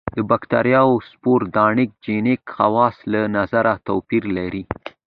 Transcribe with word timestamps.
د 0.15 0.19
باکتریاوو 0.29 1.05
سپور 1.09 1.39
د 1.53 1.55
انټي 1.69 1.85
جېنیک 2.03 2.41
خواصو 2.55 3.05
له 3.13 3.21
نظره 3.37 3.73
توپیر 3.87 4.23
لري. 4.37 4.63